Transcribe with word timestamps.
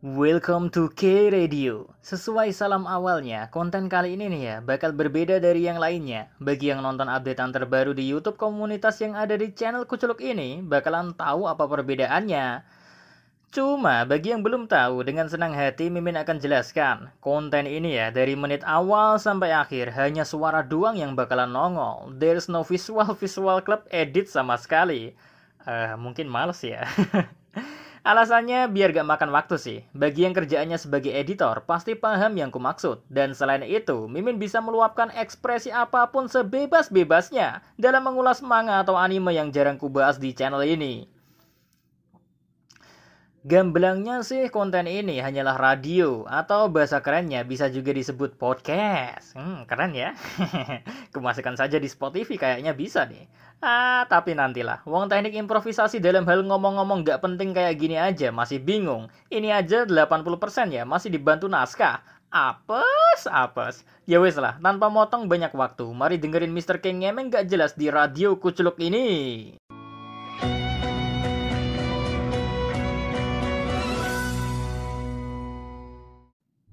Welcome 0.00 0.72
to 0.72 0.88
K 0.96 1.28
Radio. 1.28 1.92
Sesuai 2.00 2.56
salam 2.56 2.88
awalnya, 2.88 3.52
konten 3.52 3.84
kali 3.92 4.16
ini 4.16 4.32
nih 4.32 4.42
ya 4.42 4.56
bakal 4.64 4.96
berbeda 4.96 5.36
dari 5.44 5.68
yang 5.68 5.76
lainnya. 5.76 6.32
Bagi 6.40 6.72
yang 6.72 6.80
nonton 6.80 7.04
updatean 7.04 7.52
terbaru 7.52 7.92
di 7.92 8.08
YouTube 8.08 8.40
komunitas 8.40 8.96
yang 9.04 9.12
ada 9.12 9.36
di 9.36 9.52
channel 9.52 9.84
Kuculuk 9.84 10.24
ini, 10.24 10.64
bakalan 10.64 11.12
tahu 11.12 11.44
apa 11.44 11.68
perbedaannya. 11.68 12.64
Cuma 13.52 14.08
bagi 14.08 14.32
yang 14.32 14.40
belum 14.40 14.72
tahu, 14.72 15.04
dengan 15.04 15.28
senang 15.28 15.52
hati 15.52 15.92
Mimin 15.92 16.16
akan 16.16 16.40
jelaskan. 16.40 17.12
Konten 17.20 17.68
ini 17.68 18.00
ya 18.00 18.08
dari 18.08 18.32
menit 18.40 18.64
awal 18.64 19.20
sampai 19.20 19.52
akhir 19.52 19.92
hanya 20.00 20.24
suara 20.24 20.64
doang 20.64 20.96
yang 20.96 21.12
bakalan 21.12 21.52
nongol. 21.52 22.08
There's 22.16 22.48
no 22.48 22.64
visual 22.64 23.12
visual 23.12 23.60
club 23.60 23.84
edit 23.92 24.32
sama 24.32 24.56
sekali. 24.56 25.12
Uh, 25.68 25.94
mungkin 26.00 26.28
males 26.28 26.60
ya. 26.64 26.88
Alasannya 28.00 28.72
biar 28.72 28.96
gak 28.96 29.04
makan 29.04 29.28
waktu 29.28 29.56
sih. 29.60 29.78
Bagi 29.92 30.24
yang 30.24 30.32
kerjaannya 30.32 30.80
sebagai 30.80 31.12
editor, 31.12 31.68
pasti 31.68 31.92
paham 31.92 32.32
yang 32.32 32.48
kumaksud. 32.48 33.04
Dan 33.12 33.36
selain 33.36 33.60
itu, 33.60 34.08
Mimin 34.08 34.40
bisa 34.40 34.64
meluapkan 34.64 35.12
ekspresi 35.12 35.68
apa 35.68 36.08
pun 36.08 36.24
sebebas-bebasnya 36.24 37.60
dalam 37.76 38.08
mengulas 38.08 38.40
manga 38.40 38.80
atau 38.80 38.96
anime 38.96 39.36
yang 39.36 39.52
jarang 39.52 39.76
kubahas 39.76 40.16
di 40.16 40.32
channel 40.32 40.64
ini. 40.64 41.12
Gamblangnya 43.40 44.20
sih 44.20 44.52
konten 44.52 44.84
ini 44.84 45.16
hanyalah 45.16 45.56
radio 45.56 46.28
atau 46.28 46.68
bahasa 46.68 47.00
kerennya 47.00 47.40
bisa 47.40 47.72
juga 47.72 47.88
disebut 47.88 48.36
podcast. 48.36 49.32
Hmm, 49.32 49.64
keren 49.64 49.96
ya. 49.96 50.12
Kemasukkan 51.16 51.56
saja 51.56 51.80
di 51.80 51.88
Spotify 51.88 52.36
kayaknya 52.36 52.76
bisa 52.76 53.08
nih. 53.08 53.24
Ah, 53.60 54.08
tapi 54.08 54.32
nantilah. 54.32 54.80
Wong 54.88 55.12
teknik 55.12 55.36
improvisasi 55.36 56.00
dalam 56.00 56.24
hal 56.24 56.40
ngomong-ngomong 56.48 57.04
gak 57.04 57.20
penting 57.20 57.52
kayak 57.52 57.76
gini 57.76 58.00
aja 58.00 58.32
masih 58.32 58.56
bingung. 58.56 59.12
Ini 59.28 59.52
aja 59.52 59.84
80% 59.84 60.72
ya 60.72 60.88
masih 60.88 61.12
dibantu 61.12 61.44
naskah. 61.44 62.00
Apes, 62.32 63.28
apes. 63.28 63.84
Ya 64.08 64.16
wes 64.16 64.40
lah, 64.40 64.56
tanpa 64.64 64.88
motong 64.88 65.28
banyak 65.28 65.52
waktu. 65.52 65.84
Mari 65.92 66.16
dengerin 66.16 66.56
Mr. 66.56 66.80
King 66.80 67.04
ngemeng 67.04 67.28
gak 67.28 67.52
jelas 67.52 67.76
di 67.76 67.92
radio 67.92 68.32
kuculuk 68.40 68.80
ini. 68.80 69.52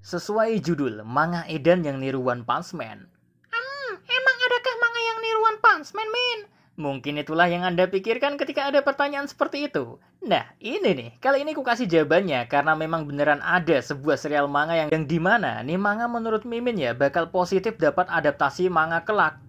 Sesuai 0.07 0.63
judul, 0.63 1.03
manga 1.03 1.43
Edan 1.51 1.83
yang 1.83 1.99
niru 1.99 2.23
One 2.23 2.47
Punch 2.47 2.71
Man. 2.71 3.11
Hmm, 3.51 3.91
emang 4.07 4.37
adakah 4.39 4.75
manga 4.79 5.01
yang 5.03 5.19
niru 5.19 5.39
One 5.43 5.59
Punch 5.59 5.91
Man, 5.91 6.07
Min? 6.07 6.56
Mungkin 6.77 7.17
itulah 7.17 7.49
yang 7.49 7.65
Anda 7.65 7.89
pikirkan 7.89 8.37
ketika 8.37 8.69
ada 8.69 8.85
pertanyaan 8.85 9.25
seperti 9.25 9.65
itu. 9.65 9.97
Nah, 10.21 10.45
ini 10.61 10.93
nih, 10.93 11.09
kali 11.17 11.41
ini 11.41 11.57
ku 11.57 11.65
kasih 11.65 11.89
jawabannya 11.89 12.45
karena 12.45 12.77
memang 12.77 13.09
beneran 13.09 13.41
ada 13.41 13.81
sebuah 13.81 14.13
serial 14.13 14.45
manga 14.45 14.77
yang, 14.77 14.93
yang 14.93 15.09
di 15.09 15.17
mana 15.17 15.65
nih 15.65 15.73
manga 15.73 16.05
menurut 16.05 16.45
Mimin 16.45 16.77
ya 16.77 16.93
bakal 16.93 17.33
positif 17.33 17.81
dapat 17.81 18.05
adaptasi 18.13 18.69
manga 18.69 19.01
kelak. 19.01 19.41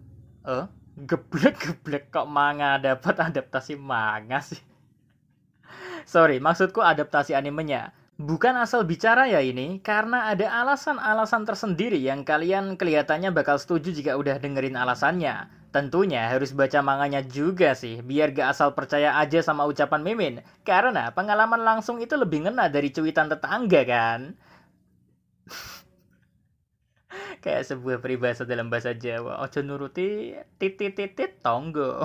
Eh, 0.48 0.64
geblek-geblek 1.04 2.08
kok 2.16 2.24
manga 2.24 2.80
dapat 2.80 3.20
adaptasi 3.20 3.76
manga 3.76 4.40
sih? 4.40 4.64
Sorry, 6.08 6.40
maksudku 6.40 6.80
adaptasi 6.80 7.36
animenya. 7.36 7.92
Bukan 8.18 8.58
asal 8.58 8.82
bicara 8.82 9.30
ya 9.30 9.38
ini, 9.38 9.78
karena 9.78 10.26
ada 10.34 10.50
alasan-alasan 10.66 11.46
tersendiri 11.46 12.02
yang 12.02 12.26
kalian 12.26 12.74
kelihatannya 12.74 13.30
bakal 13.30 13.62
setuju 13.62 13.94
jika 13.94 14.18
udah 14.18 14.42
dengerin 14.42 14.74
alasannya. 14.74 15.46
Tentunya 15.70 16.26
harus 16.26 16.50
baca 16.50 16.82
manganya 16.82 17.22
juga 17.22 17.78
sih, 17.78 18.02
biar 18.02 18.34
gak 18.34 18.58
asal 18.58 18.74
percaya 18.74 19.14
aja 19.22 19.38
sama 19.38 19.70
ucapan 19.70 20.02
Mimin. 20.02 20.34
Karena 20.66 21.14
pengalaman 21.14 21.62
langsung 21.62 22.02
itu 22.02 22.18
lebih 22.18 22.50
ngena 22.50 22.66
dari 22.66 22.90
cuitan 22.90 23.30
tetangga 23.30 23.86
kan? 23.86 24.34
Kayak 27.46 27.70
sebuah 27.70 28.02
peribahasa 28.02 28.42
dalam 28.42 28.66
bahasa 28.66 28.98
Jawa, 28.98 29.46
ojo 29.46 29.62
nuruti 29.62 30.34
titit 30.58 30.98
titit 30.98 31.38
tonggo. 31.38 32.02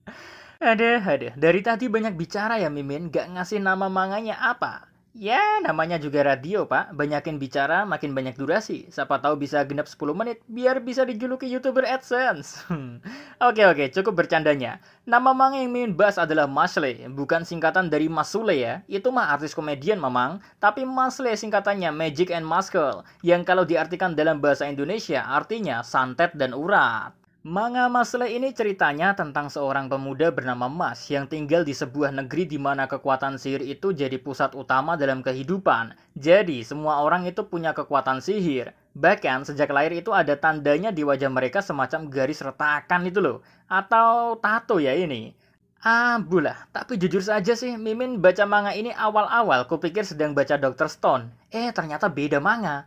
ada, 0.72 0.90
ada. 0.96 1.28
Dari 1.36 1.60
tadi 1.60 1.92
banyak 1.92 2.16
bicara 2.16 2.56
ya 2.56 2.72
Mimin, 2.72 3.12
gak 3.12 3.36
ngasih 3.36 3.60
nama 3.60 3.92
manganya 3.92 4.40
apa. 4.40 4.91
Ya, 5.12 5.60
namanya 5.60 6.00
juga 6.00 6.24
radio, 6.24 6.64
Pak. 6.64 6.96
Banyakin 6.96 7.36
bicara, 7.36 7.84
makin 7.84 8.16
banyak 8.16 8.32
durasi. 8.32 8.88
Siapa 8.88 9.20
tahu 9.20 9.36
bisa 9.36 9.60
genap 9.68 9.84
10 9.84 10.16
menit, 10.16 10.40
biar 10.48 10.80
bisa 10.80 11.04
dijuluki 11.04 11.52
YouTuber 11.52 11.84
AdSense. 11.84 12.64
oke, 13.48 13.62
oke, 13.76 13.84
cukup 13.92 14.24
bercandanya. 14.24 14.80
Nama 15.04 15.36
Mang 15.36 15.52
yang 15.52 15.68
ingin 15.68 15.92
bahas 15.92 16.16
adalah 16.16 16.48
Masle, 16.48 17.12
bukan 17.12 17.44
singkatan 17.44 17.92
dari 17.92 18.08
Masule 18.08 18.56
ya. 18.56 18.80
Itu 18.88 19.12
mah 19.12 19.36
artis 19.36 19.52
komedian, 19.52 20.00
Mamang. 20.00 20.40
Tapi 20.56 20.88
Masle 20.88 21.36
singkatannya 21.36 21.92
Magic 21.92 22.32
and 22.32 22.48
Muscle, 22.48 23.04
yang 23.20 23.44
kalau 23.44 23.68
diartikan 23.68 24.16
dalam 24.16 24.40
bahasa 24.40 24.64
Indonesia 24.64 25.28
artinya 25.28 25.84
santet 25.84 26.32
dan 26.40 26.56
urat. 26.56 27.21
Manga 27.42 27.90
Masle 27.90 28.38
ini 28.38 28.54
ceritanya 28.54 29.18
tentang 29.18 29.50
seorang 29.50 29.90
pemuda 29.90 30.30
bernama 30.30 30.70
Mas 30.70 31.10
yang 31.10 31.26
tinggal 31.26 31.66
di 31.66 31.74
sebuah 31.74 32.14
negeri 32.14 32.46
di 32.46 32.54
mana 32.54 32.86
kekuatan 32.86 33.34
sihir 33.34 33.66
itu 33.66 33.90
jadi 33.90 34.14
pusat 34.22 34.54
utama 34.54 34.94
dalam 34.94 35.26
kehidupan. 35.26 35.90
Jadi, 36.14 36.62
semua 36.62 37.02
orang 37.02 37.26
itu 37.26 37.42
punya 37.42 37.74
kekuatan 37.74 38.22
sihir. 38.22 38.70
Bahkan, 38.94 39.42
sejak 39.42 39.74
lahir 39.74 39.90
itu 39.90 40.14
ada 40.14 40.38
tandanya 40.38 40.94
di 40.94 41.02
wajah 41.02 41.26
mereka 41.34 41.58
semacam 41.66 42.06
garis 42.06 42.46
retakan 42.46 43.10
itu 43.10 43.18
loh. 43.18 43.42
Atau 43.66 44.38
tato 44.38 44.78
ya 44.78 44.94
ini. 44.94 45.34
Ah, 45.82 46.22
bulah. 46.22 46.70
Tapi 46.70 46.94
jujur 46.94 47.26
saja 47.26 47.58
sih, 47.58 47.74
Mimin 47.74 48.22
baca 48.22 48.46
manga 48.46 48.70
ini 48.70 48.94
awal-awal 48.94 49.66
kupikir 49.66 50.06
sedang 50.06 50.30
baca 50.30 50.54
Dr. 50.54 50.86
Stone. 50.86 51.34
Eh, 51.50 51.74
ternyata 51.74 52.06
beda 52.06 52.38
manga. 52.38 52.86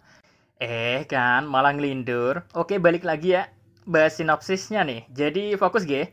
Eh, 0.63 1.03
kan, 1.11 1.43
malah 1.43 1.75
ngelindur. 1.75 2.47
Oke, 2.55 2.79
balik 2.79 3.03
lagi 3.03 3.35
ya 3.35 3.51
bahas 3.85 4.17
sinopsisnya 4.17 4.81
nih. 4.83 5.05
Jadi 5.13 5.53
fokus 5.55 5.85
G. 5.85 6.09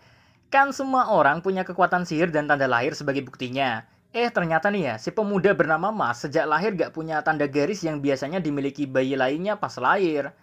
Kan 0.52 0.70
semua 0.76 1.08
orang 1.08 1.40
punya 1.40 1.64
kekuatan 1.64 2.04
sihir 2.04 2.28
dan 2.28 2.44
tanda 2.44 2.68
lahir 2.68 2.92
sebagai 2.92 3.24
buktinya. 3.24 3.88
Eh 4.12 4.28
ternyata 4.28 4.68
nih 4.68 4.92
ya, 4.92 4.94
si 5.00 5.08
pemuda 5.08 5.56
bernama 5.56 5.88
Mas 5.88 6.20
sejak 6.20 6.44
lahir 6.44 6.76
gak 6.76 6.92
punya 6.92 7.24
tanda 7.24 7.48
garis 7.48 7.80
yang 7.80 8.04
biasanya 8.04 8.44
dimiliki 8.44 8.84
bayi 8.84 9.16
lainnya 9.16 9.56
pas 9.56 9.72
lahir. 9.80 10.36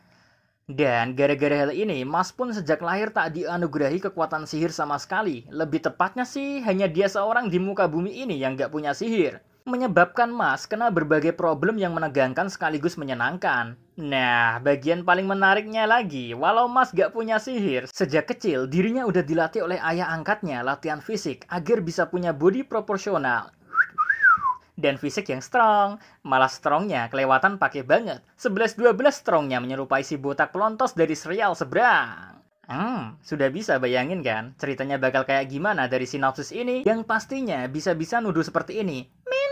Dan 0.65 1.13
gara-gara 1.13 1.65
hal 1.65 1.71
ini, 1.73 2.01
Mas 2.05 2.33
pun 2.33 2.49
sejak 2.49 2.81
lahir 2.81 3.13
tak 3.13 3.37
dianugerahi 3.37 4.01
kekuatan 4.09 4.49
sihir 4.49 4.73
sama 4.73 4.97
sekali. 4.97 5.45
Lebih 5.49 5.85
tepatnya 5.85 6.25
sih, 6.25 6.61
hanya 6.65 6.89
dia 6.89 7.05
seorang 7.09 7.49
di 7.49 7.61
muka 7.61 7.85
bumi 7.85 8.21
ini 8.25 8.41
yang 8.41 8.57
gak 8.57 8.73
punya 8.73 8.97
sihir 8.97 9.41
menyebabkan 9.69 10.33
Mas 10.33 10.65
kena 10.65 10.89
berbagai 10.89 11.37
problem 11.37 11.77
yang 11.77 11.93
menegangkan 11.93 12.49
sekaligus 12.49 12.97
menyenangkan. 12.97 13.77
Nah, 13.99 14.63
bagian 14.63 15.03
paling 15.03 15.27
menariknya 15.27 15.83
lagi, 15.83 16.31
walau 16.31 16.71
Mas 16.71 16.95
gak 16.95 17.11
punya 17.11 17.35
sihir, 17.35 17.83
sejak 17.91 18.31
kecil 18.31 18.63
dirinya 18.63 19.03
udah 19.03 19.19
dilatih 19.19 19.67
oleh 19.67 19.75
ayah 19.83 20.15
angkatnya 20.15 20.63
latihan 20.63 21.03
fisik 21.03 21.43
agar 21.51 21.83
bisa 21.83 22.07
punya 22.07 22.31
body 22.31 22.63
proporsional. 22.63 23.51
Dan 24.79 24.95
fisik 24.95 25.27
yang 25.27 25.43
strong, 25.43 25.99
malah 26.23 26.47
strongnya 26.47 27.11
kelewatan 27.11 27.59
pakai 27.59 27.83
banget. 27.83 28.23
11-12 28.39 28.87
strongnya 29.11 29.59
menyerupai 29.59 30.07
si 30.07 30.15
botak 30.15 30.55
pelontos 30.55 30.95
dari 30.95 31.19
serial 31.19 31.51
seberang. 31.59 32.39
Hmm, 32.71 33.19
sudah 33.19 33.51
bisa 33.51 33.83
bayangin 33.83 34.23
kan 34.23 34.55
ceritanya 34.55 34.95
bakal 34.95 35.27
kayak 35.27 35.51
gimana 35.51 35.89
dari 35.89 36.05
sinopsis 36.05 36.53
ini 36.53 36.85
yang 36.85 37.01
pastinya 37.01 37.67
bisa-bisa 37.67 38.23
nuduh 38.23 38.45
seperti 38.47 38.79
ini. 38.79 39.09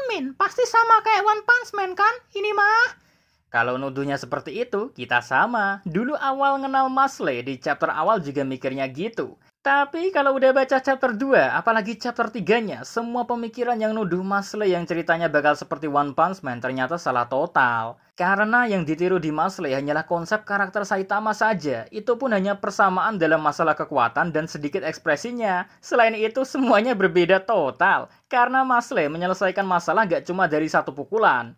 Min, 0.07 0.31
pasti 0.39 0.63
sama 0.63 1.03
kayak 1.03 1.27
One 1.27 1.43
Punch 1.43 1.75
Man 1.75 1.91
kan? 1.91 2.15
Ini 2.31 2.55
mah. 2.55 3.06
Kalau 3.47 3.79
nuduhnya 3.79 4.19
seperti 4.19 4.59
itu, 4.59 4.91
kita 4.91 5.23
sama. 5.23 5.79
Dulu 5.87 6.19
awal 6.19 6.59
kenal 6.59 6.91
Masle 6.91 7.47
di 7.47 7.55
chapter 7.55 7.87
awal 7.87 8.19
juga 8.19 8.43
mikirnya 8.43 8.83
gitu. 8.91 9.39
Tapi 9.67 10.15
kalau 10.15 10.39
udah 10.39 10.55
baca 10.55 10.79
chapter 10.79 11.11
2, 11.11 11.35
apalagi 11.51 11.99
chapter 11.99 12.31
3-nya, 12.31 12.87
semua 12.87 13.27
pemikiran 13.27 13.75
yang 13.75 13.91
nuduh 13.91 14.23
Masle 14.23 14.71
yang 14.71 14.87
ceritanya 14.87 15.27
bakal 15.27 15.59
seperti 15.59 15.91
One 15.91 16.15
Punch 16.15 16.39
Man 16.39 16.63
ternyata 16.63 16.95
salah 16.95 17.27
total. 17.27 17.99
Karena 18.15 18.63
yang 18.63 18.87
ditiru 18.87 19.19
di 19.19 19.27
Masle 19.27 19.75
hanyalah 19.75 20.07
konsep 20.07 20.47
karakter 20.47 20.87
Saitama 20.87 21.35
saja. 21.35 21.83
Itu 21.91 22.15
pun 22.15 22.31
hanya 22.31 22.55
persamaan 22.55 23.19
dalam 23.19 23.43
masalah 23.43 23.75
kekuatan 23.75 24.31
dan 24.31 24.47
sedikit 24.47 24.87
ekspresinya. 24.87 25.67
Selain 25.83 26.15
itu, 26.15 26.47
semuanya 26.47 26.95
berbeda 26.95 27.43
total. 27.43 28.07
Karena 28.31 28.63
Masle 28.63 29.11
menyelesaikan 29.11 29.67
masalah 29.67 30.07
gak 30.07 30.23
cuma 30.23 30.47
dari 30.47 30.71
satu 30.71 30.95
pukulan. 30.95 31.51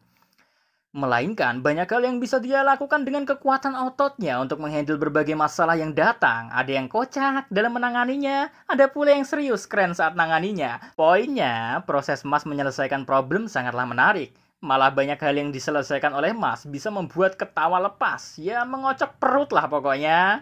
Melainkan 0.89 1.61
banyak 1.61 1.85
hal 1.85 2.01
yang 2.01 2.17
bisa 2.17 2.41
dia 2.41 2.65
lakukan 2.65 3.05
dengan 3.05 3.21
kekuatan 3.21 3.77
ototnya 3.77 4.41
untuk 4.41 4.57
menghandle 4.57 4.97
berbagai 4.97 5.37
masalah 5.37 5.77
yang 5.77 5.93
datang. 5.93 6.49
Ada 6.49 6.81
yang 6.81 6.89
kocak 6.89 7.45
dalam 7.53 7.77
menanganinya, 7.77 8.49
ada 8.65 8.89
pula 8.89 9.13
yang 9.13 9.21
serius 9.21 9.69
keren 9.69 9.93
saat 9.93 10.17
menanganinya. 10.17 10.81
Poinnya, 10.97 11.85
proses 11.85 12.25
Mas 12.25 12.41
menyelesaikan 12.41 13.05
problem 13.05 13.45
sangatlah 13.45 13.85
menarik. 13.85 14.33
Malah 14.65 14.89
banyak 14.89 15.21
hal 15.21 15.37
yang 15.37 15.53
diselesaikan 15.53 16.09
oleh 16.09 16.33
Mas 16.33 16.65
bisa 16.65 16.89
membuat 16.89 17.37
ketawa 17.37 17.77
lepas. 17.77 18.41
Ya 18.41 18.65
mengocok 18.65 19.13
perut 19.21 19.53
lah 19.53 19.69
pokoknya. 19.69 20.41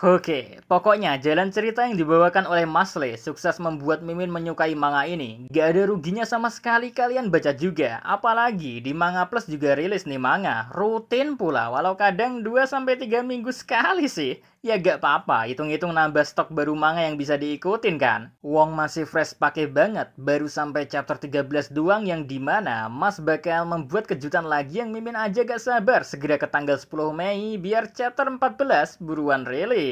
Oke, 0.00 0.56
pokoknya 0.64 1.20
jalan 1.20 1.52
cerita 1.52 1.84
yang 1.84 1.92
dibawakan 1.92 2.48
oleh 2.48 2.64
Mas 2.64 2.96
Le 2.96 3.20
sukses 3.20 3.60
membuat 3.60 4.00
Mimin 4.00 4.32
menyukai 4.32 4.72
manga 4.72 5.04
ini. 5.04 5.44
Gak 5.52 5.76
ada 5.76 5.92
ruginya 5.92 6.24
sama 6.24 6.48
sekali 6.48 6.88
kalian 6.88 7.28
baca 7.28 7.52
juga. 7.52 8.00
Apalagi 8.00 8.80
di 8.80 8.96
Manga 8.96 9.28
Plus 9.28 9.44
juga 9.44 9.76
rilis 9.76 10.08
nih 10.08 10.16
manga. 10.16 10.72
Rutin 10.72 11.36
pula, 11.36 11.68
walau 11.68 12.00
kadang 12.00 12.40
2-3 12.40 13.20
minggu 13.20 13.52
sekali 13.52 14.08
sih. 14.08 14.40
Ya 14.64 14.76
gak 14.76 15.00
apa-apa, 15.04 15.48
hitung-hitung 15.48 15.92
nambah 15.92 16.20
stok 16.24 16.52
baru 16.52 16.76
manga 16.76 17.04
yang 17.04 17.20
bisa 17.20 17.36
diikutin 17.36 17.96
kan. 18.00 18.32
Wong 18.40 18.76
masih 18.76 19.04
fresh 19.04 19.36
pakai 19.36 19.68
banget, 19.68 20.12
baru 20.20 20.48
sampai 20.48 20.84
chapter 20.88 21.16
13 21.16 21.72
doang 21.72 22.08
yang 22.08 22.28
di 22.28 22.36
mana 22.36 22.88
Mas 22.88 23.16
bakal 23.20 23.64
membuat 23.64 24.08
kejutan 24.08 24.44
lagi 24.48 24.80
yang 24.80 24.92
Mimin 24.92 25.16
aja 25.16 25.44
gak 25.44 25.60
sabar 25.60 26.04
segera 26.08 26.40
ke 26.40 26.48
tanggal 26.48 26.76
10 26.76 26.88
Mei 27.12 27.56
biar 27.56 27.92
chapter 27.92 28.28
14 28.28 29.00
buruan 29.00 29.44
rilis. 29.44 29.89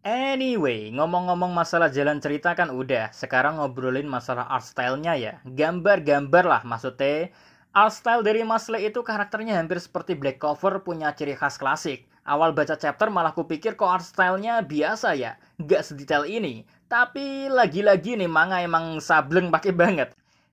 Anyway, 0.00 0.88
ngomong-ngomong 0.96 1.52
masalah 1.52 1.92
jalan 1.92 2.24
cerita 2.24 2.56
kan 2.56 2.72
udah, 2.72 3.12
sekarang 3.12 3.60
ngobrolin 3.60 4.08
masalah 4.08 4.48
art 4.48 4.64
style-nya 4.64 5.12
ya. 5.20 5.32
Gambar-gambar 5.44 6.44
lah 6.48 6.62
maksudnya. 6.64 7.28
Art 7.70 7.94
style 7.94 8.24
dari 8.24 8.40
Mas 8.42 8.66
Le 8.72 8.82
itu 8.82 9.04
karakternya 9.04 9.60
hampir 9.60 9.78
seperti 9.78 10.16
Black 10.16 10.40
Cover 10.40 10.82
punya 10.82 11.12
ciri 11.12 11.36
khas 11.36 11.60
klasik. 11.60 12.08
Awal 12.24 12.56
baca 12.56 12.74
chapter 12.80 13.12
malah 13.12 13.36
kupikir 13.36 13.76
kok 13.76 13.92
art 13.92 14.02
style-nya 14.02 14.64
biasa 14.64 15.14
ya, 15.14 15.36
nggak 15.60 15.84
sedetail 15.84 16.24
ini. 16.24 16.64
Tapi 16.88 17.52
lagi-lagi 17.52 18.16
nih 18.18 18.26
manga 18.26 18.58
emang 18.58 18.98
sableng 18.98 19.52
pakai 19.52 19.70
banget. 19.76 20.08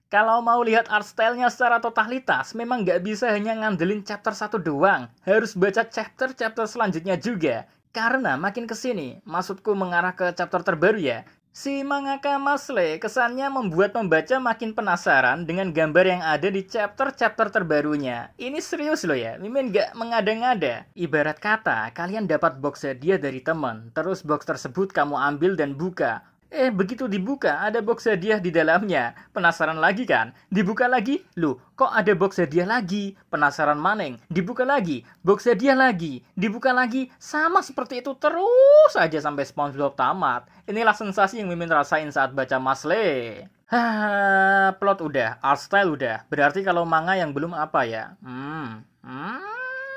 Kalau 0.07 0.39
mau 0.39 0.63
lihat 0.63 0.88
art 0.88 1.04
style-nya 1.04 1.51
secara 1.51 1.84
totalitas, 1.84 2.56
memang 2.56 2.88
nggak 2.88 3.04
bisa 3.04 3.28
hanya 3.28 3.51
ngandelin 3.60 4.04
chapter 4.07 4.31
satu 4.31 4.56
doang. 4.56 5.12
Harus 5.28 5.51
baca 5.51 5.84
chapter-chapter 5.84 6.63
selanjutnya 6.63 7.19
juga. 7.19 7.68
Karena 7.95 8.38
makin 8.38 8.69
ke 8.69 8.75
sini, 8.78 9.19
maksudku 9.25 9.74
mengarah 9.74 10.13
ke 10.13 10.31
chapter 10.36 10.62
terbaru 10.62 11.01
ya, 11.01 11.25
Si 11.57 11.81
mangaka 11.81 12.38
Masle 12.38 13.01
kesannya 13.01 13.50
membuat 13.50 13.89
pembaca 13.89 14.38
makin 14.38 14.78
penasaran 14.78 15.42
dengan 15.42 15.74
gambar 15.74 16.06
yang 16.06 16.22
ada 16.22 16.54
di 16.54 16.62
chapter-chapter 16.62 17.50
terbarunya. 17.50 18.30
Ini 18.38 18.62
serius 18.62 19.01
loh 19.10 19.18
ya, 19.18 19.42
Mimin 19.42 19.74
gak 19.74 19.98
mengada-ngada. 19.98 20.86
Ibarat 20.94 21.42
kata, 21.42 21.89
kalian 21.98 22.30
dapat 22.30 22.62
box 22.62 22.86
hadiah 22.86 23.18
dari 23.18 23.42
teman, 23.42 23.89
terus 23.98 24.22
box 24.22 24.45
tersebut 24.45 24.94
kamu 24.94 25.18
ambil 25.18 25.57
dan 25.57 25.74
buka. 25.74 26.22
Eh, 26.48 26.72
begitu 26.72 27.12
dibuka, 27.12 27.60
ada 27.60 27.84
box 27.84 28.08
hadiah 28.08 28.40
di 28.40 28.56
dalamnya. 28.56 29.12
Penasaran 29.36 29.84
lagi 29.84 30.08
kan? 30.08 30.32
Dibuka 30.48 30.88
lagi, 30.88 31.20
lu, 31.36 31.60
kok 31.76 31.92
ada 31.92 32.16
box 32.16 32.40
hadiah 32.40 32.64
lagi? 32.64 33.20
Penasaran 33.28 33.76
maneng? 33.76 34.16
Dibuka 34.32 34.64
lagi, 34.64 35.04
box 35.28 35.44
hadiah 35.44 35.76
lagi, 35.76 36.24
dibuka 36.40 36.72
lagi. 36.72 37.12
Sama 37.20 37.60
seperti 37.60 38.00
itu 38.00 38.16
terus 38.16 38.96
aja 38.96 39.20
sampai 39.20 39.44
SpongeBob 39.44 40.00
tamat. 40.00 40.48
Inilah 40.72 40.96
sensasi 40.96 41.44
yang 41.44 41.52
Mimin 41.52 41.68
rasain 41.68 42.08
saat 42.16 42.32
baca 42.32 42.56
Masle. 42.64 43.44
Hah, 43.68 44.72
plot 44.80 45.04
udah, 45.04 45.44
art 45.44 45.60
style 45.60 46.00
udah. 46.00 46.24
Berarti 46.32 46.64
kalau 46.64 46.88
manga 46.88 47.20
yang 47.20 47.36
belum 47.36 47.52
apa 47.52 47.84
ya? 47.84 48.16
Hmm, 48.24 48.88
hmm, 49.04 49.92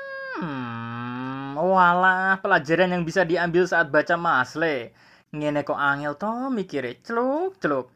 walah, 1.55 2.43
pelajaran 2.43 2.91
yang 2.91 3.07
bisa 3.07 3.23
diambil 3.23 3.63
saat 3.63 3.87
baca 3.87 4.19
Masle. 4.19 4.91
Ngene 5.31 5.63
kok 5.63 5.79
angel 5.79 6.19
toh 6.19 6.51
mikirnya 6.51 6.99
celuk 7.07 7.55
celuk. 7.63 7.87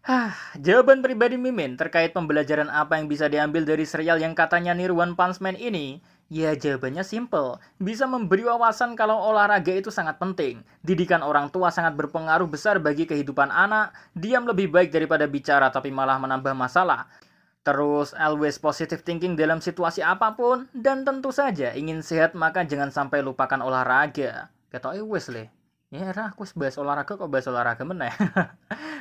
Hah, 0.00 0.32
jawaban 0.56 1.04
pribadi 1.04 1.36
Mimin 1.36 1.76
terkait 1.76 2.10
pembelajaran 2.16 2.72
apa 2.72 2.96
yang 2.96 3.06
bisa 3.06 3.28
diambil 3.28 3.68
dari 3.68 3.84
serial 3.84 4.16
yang 4.16 4.32
katanya 4.32 4.72
niru 4.72 4.96
One 4.96 5.12
Punch 5.12 5.44
Man 5.44 5.60
ini, 5.60 6.00
ya 6.32 6.56
jawabannya 6.56 7.04
simple. 7.04 7.60
Bisa 7.76 8.08
memberi 8.08 8.48
wawasan 8.48 8.96
kalau 8.96 9.20
olahraga 9.20 9.76
itu 9.76 9.92
sangat 9.92 10.16
penting. 10.16 10.64
Didikan 10.80 11.20
orang 11.20 11.52
tua 11.52 11.68
sangat 11.68 12.00
berpengaruh 12.00 12.48
besar 12.48 12.80
bagi 12.80 13.04
kehidupan 13.04 13.52
anak. 13.52 13.92
Diam 14.16 14.48
lebih 14.48 14.72
baik 14.72 14.88
daripada 14.88 15.28
bicara 15.28 15.68
tapi 15.68 15.92
malah 15.92 16.16
menambah 16.16 16.56
masalah. 16.56 17.06
Terus 17.60 18.16
always 18.16 18.56
positive 18.56 19.04
thinking 19.04 19.36
dalam 19.36 19.60
situasi 19.60 20.00
apa 20.00 20.32
pun. 20.32 20.64
Dan 20.72 21.04
tentu 21.04 21.28
saja 21.28 21.76
ingin 21.76 22.00
sehat 22.00 22.32
maka 22.32 22.64
jangan 22.64 22.88
sampai 22.88 23.20
lupakan 23.20 23.60
olahraga. 23.60 24.48
Kata 24.72 24.96
Wesley. 25.04 25.59
Ya, 25.90 26.06
era 26.14 26.30
aku 26.30 26.46
bahas 26.54 26.78
olahraga 26.78 27.18
kok 27.18 27.26
bahas 27.26 27.50
olahraga 27.50 27.82
mana 27.82 28.06
ya? 28.14 28.14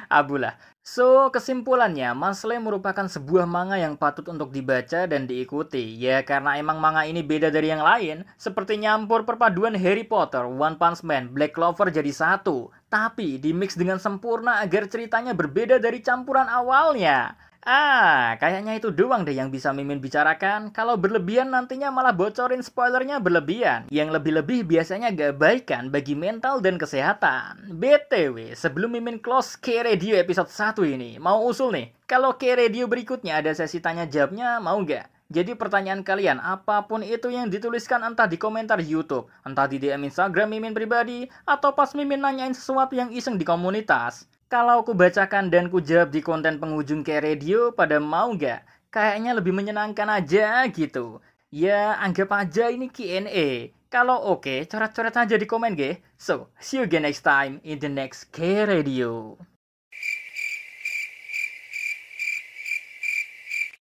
Abulah. 0.10 0.58
So, 0.82 1.30
kesimpulannya, 1.30 2.18
Masle 2.18 2.58
merupakan 2.58 3.06
sebuah 3.06 3.46
manga 3.46 3.78
yang 3.78 3.94
patut 3.94 4.26
untuk 4.26 4.50
dibaca 4.50 5.06
dan 5.06 5.30
diikuti. 5.30 5.86
Ya, 6.02 6.26
karena 6.26 6.58
emang 6.58 6.82
manga 6.82 7.06
ini 7.06 7.22
beda 7.22 7.54
dari 7.54 7.70
yang 7.70 7.86
lain. 7.86 8.26
Seperti 8.42 8.82
nyampur 8.82 9.22
perpaduan 9.22 9.78
Harry 9.78 10.02
Potter, 10.02 10.50
One 10.50 10.82
Punch 10.82 11.06
Man, 11.06 11.30
Black 11.30 11.54
Clover 11.54 11.94
jadi 11.94 12.10
satu. 12.10 12.74
Tapi, 12.90 13.38
dimix 13.38 13.78
dengan 13.78 14.02
sempurna 14.02 14.58
agar 14.58 14.90
ceritanya 14.90 15.38
berbeda 15.38 15.78
dari 15.78 16.02
campuran 16.02 16.50
awalnya. 16.50 17.38
Ah, 17.70 18.34
kayaknya 18.42 18.82
itu 18.82 18.90
doang 18.90 19.22
deh 19.22 19.38
yang 19.38 19.54
bisa 19.54 19.70
Mimin 19.70 20.02
bicarakan. 20.02 20.74
Kalau 20.74 20.98
berlebihan 20.98 21.54
nantinya 21.54 21.94
malah 21.94 22.18
bocorin 22.18 22.66
spoilernya 22.66 23.22
berlebihan. 23.22 23.86
Yang 23.94 24.18
lebih-lebih 24.18 24.66
biasanya 24.66 25.14
gak 25.14 25.38
baik 25.38 25.70
kan 25.70 25.94
bagi 25.94 26.18
mental 26.18 26.66
dan 26.66 26.82
kesehatan. 26.82 27.70
BTW, 27.78 28.58
sebelum 28.58 28.98
Mimin 28.98 29.22
close 29.22 29.54
K-Radio 29.54 30.18
episode 30.18 30.50
1 30.50 30.82
ini, 30.82 31.22
mau 31.22 31.46
usul 31.46 31.70
nih. 31.78 31.94
Kalau 32.10 32.34
K-Radio 32.42 32.90
berikutnya 32.90 33.38
ada 33.38 33.54
sesi 33.54 33.78
tanya 33.78 34.10
jawabnya, 34.10 34.58
mau 34.58 34.82
gak? 34.82 35.06
Jadi 35.30 35.54
pertanyaan 35.54 36.02
kalian, 36.02 36.42
apa 36.42 36.90
pun 36.90 37.06
itu 37.06 37.30
yang 37.30 37.54
dituliskan 37.54 38.02
entah 38.02 38.26
di 38.26 38.42
komentar 38.42 38.82
YouTube, 38.82 39.30
entah 39.46 39.70
di 39.70 39.78
DM 39.78 40.10
Instagram 40.10 40.58
Mimin 40.58 40.74
pribadi, 40.74 41.30
atau 41.46 41.70
pas 41.78 41.94
Mimin 41.94 42.18
nanyain 42.18 42.58
sesuatu 42.58 42.98
yang 42.98 43.14
iseng 43.14 43.38
di 43.38 43.46
komunitas, 43.46 44.26
kalau 44.50 44.82
ku 44.82 44.98
bacakan 44.98 45.54
dan 45.54 45.70
ku 45.70 45.78
jawab 45.78 46.10
di 46.10 46.26
konten 46.26 46.58
penghujung 46.58 47.06
kayak 47.06 47.22
radio, 47.22 47.70
pada 47.70 48.02
mau 48.02 48.34
nggak? 48.34 48.66
Kayaknya 48.90 49.38
lebih 49.38 49.54
menyenangkan 49.54 50.10
aja 50.10 50.66
gitu. 50.74 51.22
Ya, 51.54 51.94
anggap 52.02 52.34
aja 52.34 52.74
ini 52.74 52.90
Q&A. 52.90 53.70
Kalau 53.94 54.18
oke, 54.34 54.46
okay, 54.46 54.60
coret-coret 54.66 55.14
aja 55.14 55.38
di 55.38 55.46
komen, 55.46 55.78
ge. 55.78 56.02
So, 56.18 56.50
see 56.58 56.82
you 56.82 56.90
again 56.90 57.06
next 57.06 57.22
time 57.22 57.62
in 57.62 57.78
the 57.78 57.90
next 57.90 58.34
K-Radio. 58.34 59.38